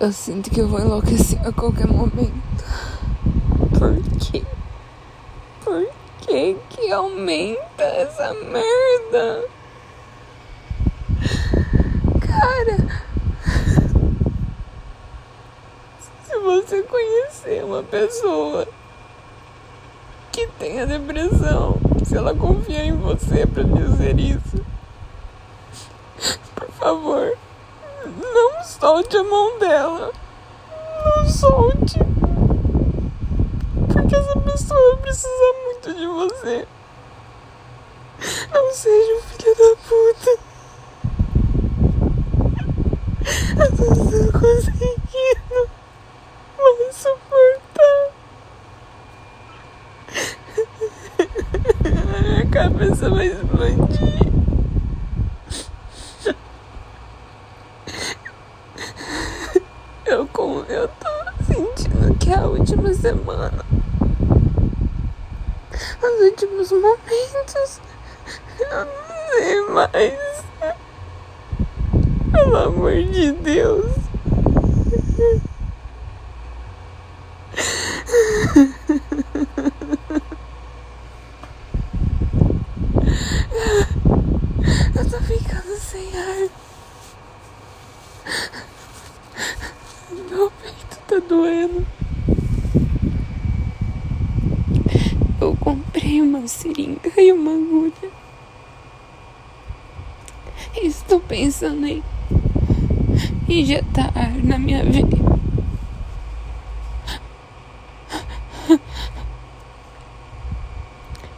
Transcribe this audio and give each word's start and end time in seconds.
Eu 0.00 0.12
sinto 0.12 0.48
que 0.48 0.60
eu 0.60 0.68
vou 0.68 0.78
enlouquecer 0.78 1.44
a 1.44 1.50
qualquer 1.50 1.88
momento. 1.88 2.32
Por 3.76 4.00
quê? 4.20 4.44
Por 5.64 5.88
que 6.20 6.56
que 6.70 6.92
aumenta 6.92 7.82
essa 7.82 8.32
merda? 8.34 9.44
Cara, 12.20 13.02
se 16.22 16.38
você 16.38 16.82
conhecer 16.82 17.64
uma 17.64 17.82
pessoa 17.82 18.68
que 20.30 20.46
tenha 20.60 20.86
depressão, 20.86 21.76
se 22.04 22.16
ela 22.16 22.36
confia 22.36 22.84
em 22.84 22.96
você 22.96 23.44
para 23.44 23.64
dizer 23.64 24.20
isso, 24.20 24.64
por 26.54 26.70
favor, 26.78 27.36
não 28.08 28.64
solte 28.64 29.16
a 29.16 29.24
mão 29.24 29.58
dela. 29.58 30.12
Não 31.04 31.28
solte. 31.28 31.98
Porque 33.92 34.16
essa 34.16 34.40
pessoa 34.40 34.96
precisa 34.98 35.54
muito 35.64 35.94
de 35.94 36.06
você. 36.06 36.66
Não 38.52 38.72
seja 38.72 39.14
um 39.14 39.22
filho 39.22 39.54
da 39.54 39.76
puta. 39.88 40.48
Eu 43.60 43.76
tô 43.76 44.38
conseguindo 44.38 45.70
mais 46.58 46.94
suportar. 46.96 48.12
A 52.16 52.22
minha 52.22 52.46
cabeça 52.50 53.10
vai 53.10 53.26
explodir. 53.26 54.18
Eu, 60.06 60.26
com, 60.28 60.60
eu 60.68 60.88
tô 60.88 61.44
sentindo 61.44 62.17
que 62.28 62.34
é 62.34 62.36
a 62.36 62.46
última 62.46 62.92
semana, 62.92 63.64
os 66.02 66.20
últimos 66.20 66.70
momentos, 66.72 67.80
eu 68.60 68.84
não 68.84 68.86
sei 69.32 69.60
mais. 69.70 70.44
Pelo 72.30 72.56
amor 72.58 73.02
de 73.02 73.32
Deus. 73.32 73.86
Eu 84.94 85.10
tô 85.10 85.18
ficando 85.22 85.76
sem 85.78 86.10
ar. 86.14 86.50
Meu 90.30 90.50
peito 90.50 90.98
tá 91.06 91.18
doendo. 91.26 91.86
Eu 95.40 95.56
comprei 95.60 96.20
uma 96.20 96.46
seringa 96.48 97.10
e 97.16 97.32
uma 97.32 97.52
agulha. 97.52 98.10
Estou 100.74 101.20
pensando 101.20 101.86
em 101.86 102.02
injetar 103.48 104.12
ar 104.16 104.32
na 104.44 104.58
minha 104.58 104.84
veia. 104.84 105.06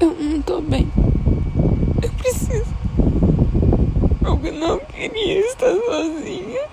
Eu 0.00 0.14
não 0.14 0.42
tô 0.42 0.60
bem. 0.60 0.90
Eu 2.02 2.10
preciso. 2.14 2.74
Eu 4.24 4.52
não 4.54 4.78
queria 4.80 5.40
estar 5.46 5.74
sozinha. 5.74 6.68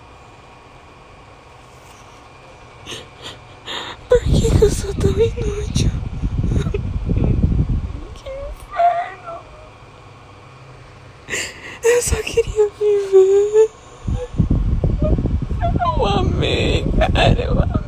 Por 4.08 4.24
que, 4.24 4.50
que 4.50 4.64
eu 4.64 4.70
sou 4.72 4.94
tão 4.96 5.12
inútil? 5.12 5.92
Que 8.16 8.30
inferno! 8.30 9.40
Eu 12.00 12.04
só 12.04 12.16
queria 12.24 12.70
viver. 12.80 13.70
Eu 15.98 16.06
amei, 16.06 16.86
cara, 16.98 17.42
eu 17.42 17.52
amei. 17.52 17.79